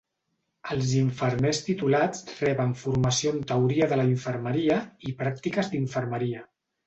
Els 0.75 0.93
infermers 0.99 1.59
titulats 1.65 2.23
reben 2.39 2.71
formació 2.85 3.35
en 3.39 3.43
teoria 3.53 3.89
de 3.91 4.01
la 4.01 4.07
infermeria 4.15 4.79
i 5.11 5.15
pràctiques 5.23 5.71
d'infermeria. 5.75 6.43